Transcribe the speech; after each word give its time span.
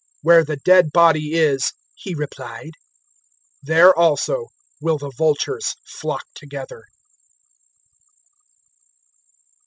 "Where 0.23 0.43
the 0.43 0.55
dead 0.55 0.91
body 0.91 1.33
is," 1.35 1.73
He 1.93 2.15
replied, 2.15 2.71
"there 3.61 3.95
also 3.95 4.47
will 4.81 4.97
the 4.97 5.11
vultures 5.15 5.75
flock 5.85 6.25
together." 6.33 6.85